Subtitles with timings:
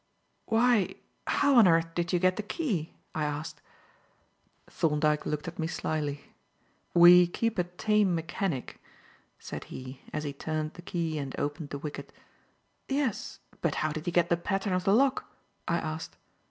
[0.47, 0.95] "Why,
[1.27, 3.61] how on earth did you get the key?" I asked.
[4.67, 6.33] Thorndyke looked at me slyly.
[6.95, 8.81] "We keep a tame mechanic,"
[9.37, 12.11] said he, as he turned the key and opened the wicket.
[12.89, 15.31] "Yes, but how did he get the pattern of the lock?"
[15.67, 16.17] I asked.